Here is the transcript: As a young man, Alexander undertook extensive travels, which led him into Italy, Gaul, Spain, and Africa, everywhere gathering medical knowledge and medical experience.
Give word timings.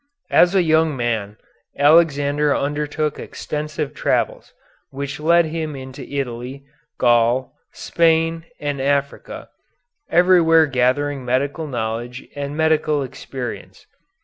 As 0.31 0.55
a 0.55 0.63
young 0.63 0.97
man, 0.97 1.37
Alexander 1.77 2.55
undertook 2.57 3.19
extensive 3.19 3.93
travels, 3.93 4.51
which 4.89 5.19
led 5.19 5.45
him 5.45 5.75
into 5.75 6.01
Italy, 6.11 6.63
Gaul, 6.97 7.53
Spain, 7.71 8.45
and 8.59 8.81
Africa, 8.81 9.49
everywhere 10.09 10.65
gathering 10.65 11.23
medical 11.23 11.67
knowledge 11.67 12.27
and 12.35 12.57
medical 12.57 13.03
experience. 13.03 13.85